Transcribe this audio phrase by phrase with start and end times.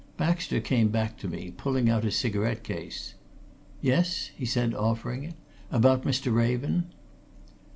[0.17, 3.13] Baxter came back to me, pulling out a cigarette case.
[3.83, 5.35] "Yes?" he said, offering it.
[5.69, 6.33] "About Mr.
[6.33, 6.85] Raven?"